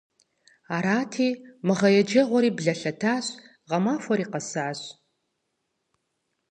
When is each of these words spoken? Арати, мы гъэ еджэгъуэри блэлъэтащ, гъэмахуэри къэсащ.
Арати, 0.75 1.29
мы 1.65 1.73
гъэ 1.79 1.89
еджэгъуэри 2.01 2.55
блэлъэтащ, 2.57 3.25
гъэмахуэри 3.69 4.25
къэсащ. 4.31 4.79